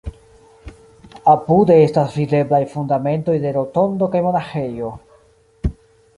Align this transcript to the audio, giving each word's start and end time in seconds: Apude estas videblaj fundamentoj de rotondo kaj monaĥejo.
Apude 1.33 1.75
estas 1.81 2.15
videblaj 2.21 2.63
fundamentoj 2.73 3.37
de 3.45 3.53
rotondo 3.59 4.11
kaj 4.17 4.25
monaĥejo. 4.31 4.93